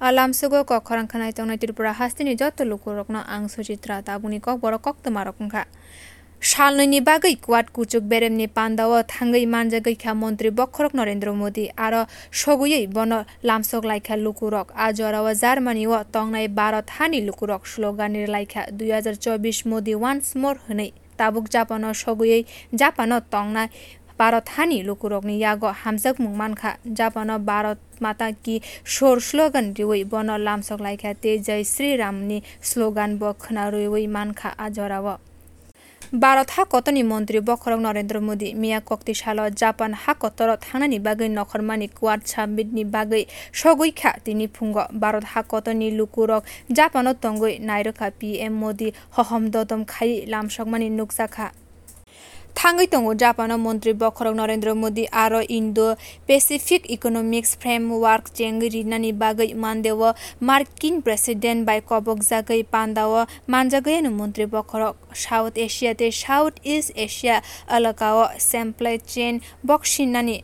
[0.00, 4.60] আলামসুগো kok khorang khanai tong nai tirpura hastini jotto luku rokno ang suchitra tabuni kok
[4.60, 5.50] borok kok tomar rokong
[6.42, 11.94] সালনৈনি বাকে কুয়াট কুচুক বেরেমনি পান্ডাও থাঙ্গি মানজা গৈখা মন্ত্রী বক্ষরক নরেন্দ্র মোদী। আর
[12.40, 13.12] সগুয়ী বন
[13.48, 19.58] লামসক লাইখা লুকুরক, আজরাও Germany ও তংনাই ভারত হানি লুকুরক স্লোগানের লাইখা দুই হাজার চব্বিশ
[19.70, 22.38] Modi once more হই তাবুক জাপান সগুয়ী
[22.80, 23.62] জাপান তংনা
[24.18, 28.54] ভারত হানি লুকুরকনি ইয়াগো হামজাক মুংমানখা জাপান ভারত মাতা কি
[28.86, 35.14] সোর স্লোগান রিওই বন লামসক লাইখা তে জয় শ্রীরামনি স্লোগান বখনা রুইওই মানখা আজরাও
[36.16, 41.86] ভারত হা কতনি মন্ত্রী বখরং নরেন্দ্র মোদী মিয়া কক্তিশাল জাপান হা কতর থানানি বাগৈ নখরমানি
[41.96, 46.42] কুয়ার ছাবিদনি বাগৈ সগৈখা তিনি ফুঙ্গ ভারত হা কতনি লুকুরক
[46.72, 51.46] জাপানত তঙ্গই নাইরখা পি এম মোদী হহম দদম খাই লামসকমানি নুকসাখা
[52.55, 55.87] थांगै tongo Japan मन्त्री बखरक नरेन्द्र मोदी आरो इन्डो
[56.27, 60.03] पेसिफिक इकोनमिक्स फ्रेमवार्क चेंगै रिनानि बागै मानदेव
[60.49, 63.13] मार्किन प्रेसिडेन्ट बाय कबक जागै पान्दाव
[63.49, 67.41] मानजागैयानो मन्त्री बखरक साउथ एशिया ते south east Asia
[67.77, 70.37] एलाकाव supply chain बक्सिनानि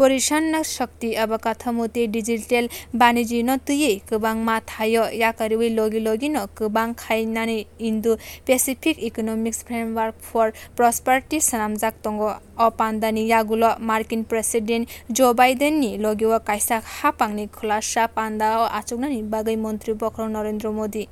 [0.00, 6.44] परिसन्न शक्ति अब कथमते डिजिटल बानिज्य न तुयै गोबां मा थायो याकारिवै लगी लगी न
[6.58, 14.98] गोबां खायनानै Indo Pacific economics framework for prosperity सानामजाक दंग अ पान्दानि यागुल मार्किन प्रेसिडेन्ट
[15.12, 21.06] जो बाइडेननि लगिव काइसा हापांनि खुलासा पान्दाआव आचुकनानि बागै मन्त्री बख्र नरेन्द्र मोदी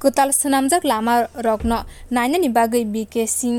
[0.00, 1.14] गोताल सानामजाक लामा
[1.46, 1.72] रगन
[2.12, 3.58] नायनानि बागै बिके सिंह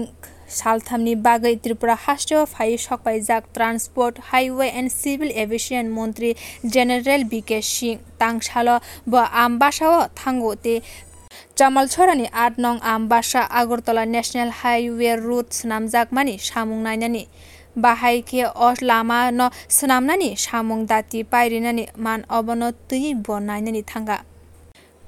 [0.50, 6.34] सालथामनि बागै Tripura हास्टियाव phi सकपाइजाक transport highway and civil aviation मन्त्री
[6.66, 8.70] जेनेरेल बिके सिंह तांसाल
[9.08, 10.80] ब आमबासाव थांगो ते
[11.58, 17.26] चामलछरानि आठ नं Ambassa Agartala national highway route स्नामजाकमानि सामुं नायनानि
[17.78, 23.40] बाहायके अस लामा न स्नामनानि सामुं दाति पायरिनानि मान अबन तुइ ब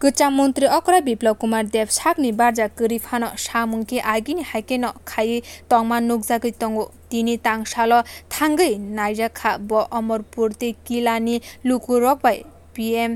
[0.00, 5.42] Kucha Montri Okra Biplav Kumar Dev Shakni Barja kuri Kurif Hano Shamungi Agini Haikeno Khai
[5.69, 7.92] Tongma Nukzaki Tongo তিনি তাংশাল
[8.30, 11.34] থাঙ্গই নাইজা খা ব অমরপুরতে কিলানি
[11.69, 12.38] লুকুরক বাই
[12.75, 13.12] পিএম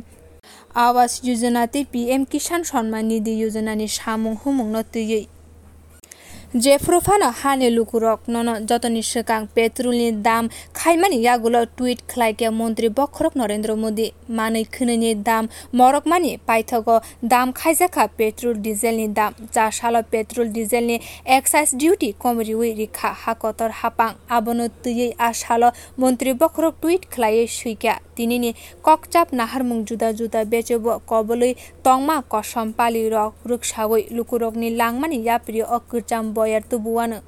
[0.84, 5.04] আবাস যোজনাতে পিএম কিষাণ সম্মান নিধি যোজনানি সামুং হুমুং নতুই
[6.57, 13.75] जेफ्रुफानो हाने लुकुरक नन जतनि सिगां पेट्रलनि दाम खायमानि यागुल टुइट खालायके मन्त्री बखरक नरेन्द्र
[13.78, 16.90] मोदी मानै खोनैनि दाम मरकमानि पाइथग
[17.25, 21.00] दाम खायजाखा पेट्रल डिजेलनि दाम जा साल पेट्रल डिजेलनि
[21.38, 25.69] एक्साइज डिउटि कमरिवै रिखा हाकतर हापां आबनो तुयै आ साल
[26.00, 28.51] मन्त्री बखरक टुइट खालायै सुइका तिनिनि
[28.85, 31.51] ककचाप नाहारमुं जुदा जुदा बेचेब कबलै
[31.85, 35.62] तंमा कसम पालि रक रुकसावै लुकुरकनि लांमानि याप्रि
[36.44, 37.22] boyar tubuhana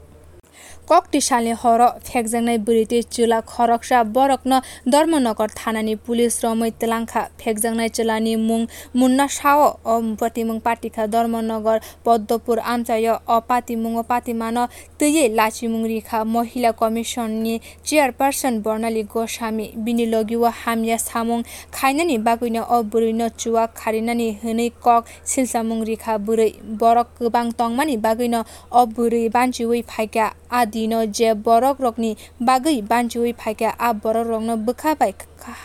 [0.88, 4.52] ককটি সালে হর ফেকজাংনাই বুড়িতে চুলা খরকসা বরকন
[4.92, 8.60] ধর্মনগর থানানি পুলিশ রমৈ তেলাংখা ফেকজাংনাই চুলানি মুং
[8.98, 14.56] মুন্না সাও অ প্রতিমুং পাটিখা ধর্মনগর পদ্মপুর আমচায় অপাতিমুং ও পাতিমান
[15.00, 17.54] তৈয়ে লাচিমুং রিখা মহিলা কমিশননি
[17.86, 21.38] চেয়ারপারসন বর্ণালী গোস্বামী বিনি লগিও হামিয়া সামুং
[21.76, 26.48] খাইনানি বাগুইন অ বুড়িন চুয়া খারিনানি হनै কক সিলসামুং রিখা বুড়ै
[26.80, 28.36] বরক গোবাং তংমানি বাগুইন
[28.72, 30.26] অ বুড়ै বাঞ্চিউই ফাইকা
[30.56, 32.10] আদি দিনো যে বরক রকনি
[32.41, 35.12] বাগৈ বানজুই ফাইকা আ বরক রকনো বখা বাই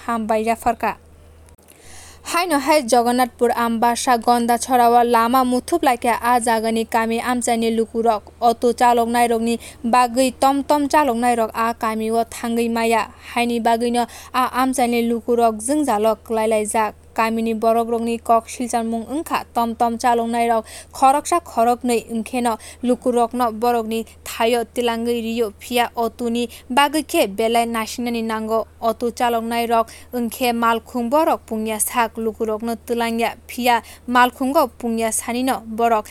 [0.02, 0.92] হামবাই জাফারকা
[2.24, 8.70] হাইন হাই জগন্নাথপুর আমবাসা গন্দা ছড়াও লামা মুথুপ লাইকে আ জাগানি কামি আমচানি লুকুরক অটো
[8.72, 9.56] চালক নাই রক নাইরকনি
[9.86, 15.80] বাগৈ টমটম চালক নাই রক আ কামিও থাঙ্গি মায়া হাইনি বাগৈনো আ আমচানি লুকুরক জং
[15.84, 20.65] জালক লাইলাই লাইলাইজাক कामिनि बरक रकनि कक सिलचारमुं ओंखा तम तम चालंनाय रक
[20.95, 22.53] खरकसा खरक नै ओंखेनो
[22.87, 30.53] लुकुरकनो बरकनि थायो तिलांगै रियो फिया अतुनि बागैखे बेलाय नासिनानि नांगौ अतु चालंनाय रक ओंखे
[30.65, 33.81] मालखुं बरक पुंया साक लुकुरकनो तिलांया फिया
[34.11, 36.05] मालखुंगो पुंया सानिनो बरक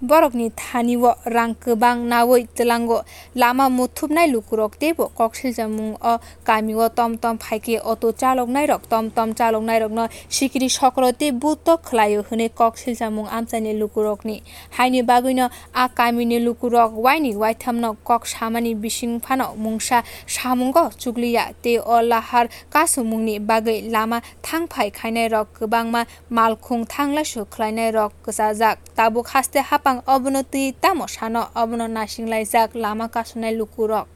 [0.00, 7.76] borokni thaniwo rang kwbang nawui tlango lama muthupnai lukurok tebo koksilsamung o kamio tomtom phaike
[7.84, 14.42] auto chaloknai rok tomtom chaloknai rok no sikri sokrote buto khlaio hune koksilsamung amchani lukurokni
[14.78, 15.36] haini bagui
[15.74, 22.48] a kamini lukurok waini waithamno kok samani bising phano mungsa samungo chukliya te o lahar
[22.72, 29.89] kasumungni bagui lama thangphai khainai rok kwbangma malkhung thanglasu khlainai rok kwchajak tabuk haste hapa
[29.90, 34.06] pang abono tui tamo sano abono nasinglaijaak lama kasunai lukurok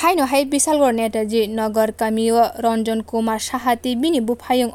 [0.00, 4.72] haino hai bisalgor netaji nagar kamio ranjan kumar sahati bini bufayong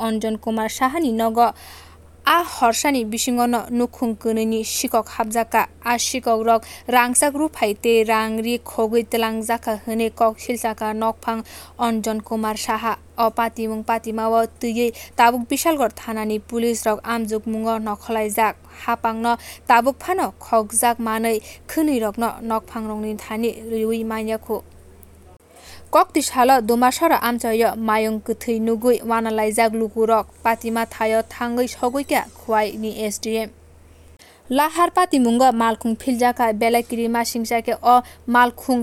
[2.30, 8.60] a horsani bisingo no nukhung kunini shikok habjaka a shikok rok rangsak ru phaite rangri
[8.62, 11.42] khogui telang jaka hene kok silsaka nokphang
[11.80, 14.88] anjon kumar saha অপাতি এবং পাতিমা ও তুইয়ে
[15.18, 18.54] তাবুক বিশালগড় থানানি police রক আমজুক মুঙ্গ নখলাইজাক
[18.84, 19.25] হাপাংন
[19.70, 21.38] তাবুক ফানো খকজাক মানৈ
[21.72, 24.56] খনি রকন নকফাং রংনি থানি রুই মাইয়াখু
[25.94, 31.19] kok ti shala duma shara amcha ya mayong kuthai nugui wanalai jag lukurok patima thayo
[31.33, 33.50] thangai sogoi ka khwai ni SDM
[34.50, 37.95] লাহার পাতি মুঙ্গ মালখুং ফিলজাকা বেলাকিরি মা সিংসাকে অ
[38.36, 38.77] মালখুং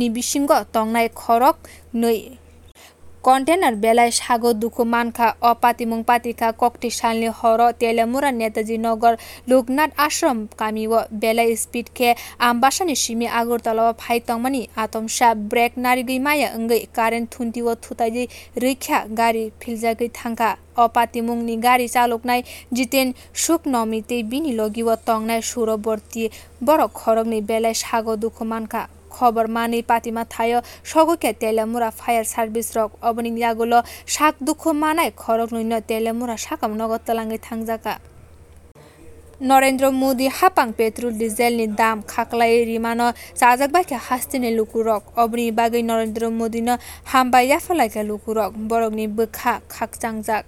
[0.00, 1.56] নিবিসিমগ তংনাই খরক
[1.94, 2.18] নৈ
[3.26, 9.14] কন্টেনার বেলায় সাগর, দুঃখ, মানখা, অপাতিমুং, পাতিখা ককটি সালনি হর, তেলেমুরা, নেতাজি নগর,
[9.48, 12.10] লোকনাথ আশ্রম কামিও বেলায় স্পিড খে,
[12.48, 18.10] আমবাসানি, সিমি, আগরতলা ফাই তংমানি আতমসা, ব্রেক, নারিগৈ, মায়া ওঙ্গৈ কারেন্ট থুন্তিও থুতাই
[18.62, 20.48] রৈখ্যা গাড়ি, ফিলজাগৈ থাঙ্কা
[20.84, 22.40] অপাতিমুংনি গাড়ি চালকনাই
[22.72, 23.06] জিতেন,
[23.42, 26.22] সুখ নমিতে, বিনি লগিও তংনাই সুরবর্তী,
[26.64, 28.82] বড় খরগনি বেলায় সাগর, দুঃখ, মানখা।
[29.16, 30.54] খবর মানি পাতিমা থায়
[30.90, 33.78] সগকে তেলেমুরা ফায়ার সার্ভিস রক অবনিং ইয়াগুলো
[34.14, 37.94] শাক দুঃখ মানায় খরক নৈন্য তেলেমুরা সাকাম নগদ তালাঙ্গি থাংজাকা।
[39.50, 43.08] নরেন্দ্র মোদী হাপাং পেট্রোল ডিজেলনি দাম খাকলাই রিমানো।
[43.40, 46.74] চাজাক বাইকে হাস্তিনি লুকুরক অবনি বাগৈ নরেন্দ্র মোদীনো
[47.10, 50.44] হামবাই ইয়াফালাইকা লুকুরক বরকনি বখা খাকচাংজাক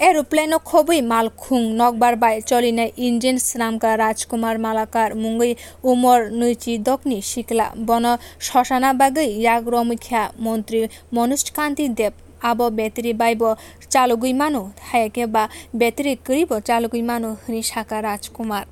[0.00, 7.20] এরোপ্লেনও એરોપ્લેનો ખોબઈ માલખુંગ નોકબાર બાય ચલીને ઇન્જિન સ્નામકા રાજકુમાર માલાકાર મુંગઈ ઉમર નુચી દકની
[7.20, 8.06] શિકલા બન
[8.40, 10.78] શશાના બાગઈ યાગ્રમુખ્યા মন্ত্রী
[11.12, 12.12] মনোজ কান্তি দেব।
[12.42, 13.42] আব বেতরি বাইব
[13.90, 18.64] চালুগুই মানু হায়কে বা বেতরি করিব চালুগুই মানু হি সাকা রাজকুমার।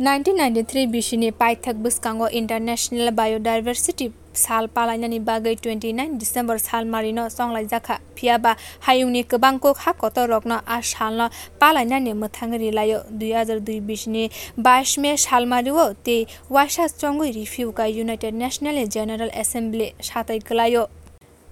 [0.00, 4.06] নাইনটিন নাইনটি থ্রি বিশিনি পাইথাক বুসকাঙ্গ ইন্টারন্যাশনাল বায়োডাইভার্সিটি
[4.37, 8.51] साल पालायनानि बागै 29 डिसेम्बर साल मारिनो संलायजाखा फियाबा
[8.85, 11.27] हायुंनि गोबांखौ हाखत रगनो आ सालनो
[11.61, 14.23] पालायनानि मोथाङै लायो 2002 बिसिनि
[14.67, 16.17] 22 मे साल मारिओ ते
[16.55, 20.83] वाइसा चंगै रिफिउ का युनाइटेड नेशनल जेनेरल एसेम्बली साथै गलायो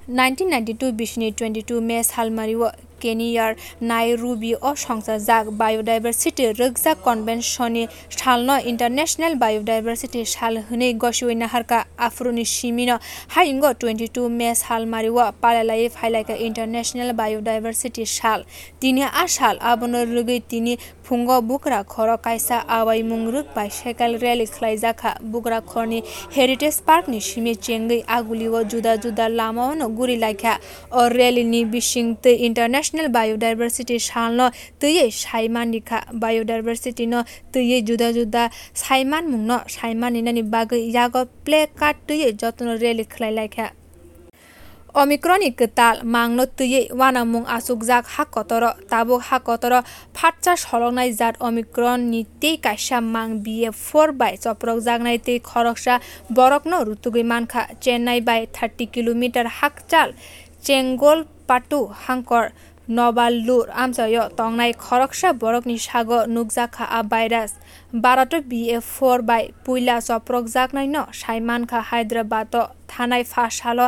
[0.09, 1.81] 1992 बिसिनि 22
[3.06, 3.52] কেনিয়ার,
[3.90, 7.84] নাইরুবি ও সংসাজাক বায়োডাইভার্সিটি রোগজাক কনভেনশনে
[8.18, 12.90] সালন ইন্টারন্যাশনাল বায়োডাইভার্সিটি সাল হनै গসিউ নাহারকা আফরুনি সিমিন
[13.34, 14.82] হাইঙ্গ টুয়েন্টি টু মে সাল
[15.20, 18.40] ও পালালাই ফাইলাইকা ইন্টারন্যাশনাল বায়োডাইভার্সিটি সাল।
[18.82, 20.72] তিনি আ সাল আবনের লগে তিনি
[21.04, 25.98] ফুঙ্গ বুকরা খর কাইসা আওয়াই মুংরুক রেলি র্যালি খ্লাইজাখা বুকরা খরনি
[26.36, 30.54] হেরিটেজ পার্ক নি সিমি চেঙ্গি আগুলি ও জুদা জুদা লামাওনো গুরি লাইখা।
[30.98, 34.46] ও রেলি নি বিশিংতে ইন্টারন্যাশনাল નેશનલ બાયોડાયવર્સિટી શાળનો
[34.76, 42.06] તયે સાયમાન નિખા બાયોડાયવર્સિટીનો તયે જુદા જુદા સાયમાન મુંગનો સાયમાન ઇનાની બાગ યાગો પ્લે કાર્ડ
[42.08, 43.74] તયે જતનો રે લીખલાઈ લાખ્યા
[44.94, 49.72] অমিক্রনিক তাল মাংন তুয়ে ওয়ানামুং আসুক জাক হা কতর তাবুক হা কতর
[50.14, 55.94] ফাটচা সলংনাই জাত অমিক্রন নিতে কাইসা মাং বিয়ে ফোর বাই চপরক জাগনাই তে খরকসা
[56.36, 60.08] বরকন রুতুগুই মানখা চেন্নাই বাই থার্টি কিলোমিটার হাক চাল
[60.64, 62.44] চেঙ্গল পাটু হাঙ্কর
[62.88, 67.50] নবাল্লুর আমচায় তংনাই খরকসা বরকনি সাগ নুকজাখা আ ভাইরাস
[67.96, 72.54] বারত বিএ ফোর বাই পুইলা চপ্রক জাকনাই ন সাইমানখা হায়দ্রাবাদ
[72.92, 73.78] থানাই ফাসাল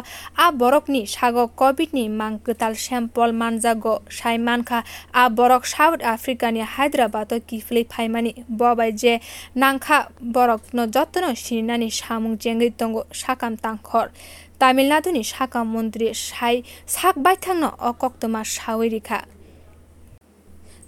[0.45, 3.85] আ বরকনি সাগ কভিডনি মাং কতাল স্যাম্পল মানজাগ
[4.19, 4.79] সাইমানখা
[5.23, 9.13] আ বরক সাউথ আফ্রিকানি হায়দ্রাবাদ কিফলি ফাইমানি ববাই যে
[9.63, 9.99] নাংখা
[10.35, 14.07] বরক ন যত্ন সিনানি সামুং চেঙ্গি তঙ্গ সাকাম তাংখর।
[14.61, 16.57] তামিলনাডুনি সাকা মন্ত্রী সাই
[16.95, 19.21] সাক বাইথাংনো অকক্তমা সাউই রিখা।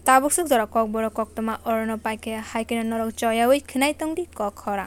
[0.06, 4.86] তাবুকসুক জরা কক বড় কক্তমা অরণ পাইকে হাইকেন নরক চয়াউই খনাই তংদি ক খরা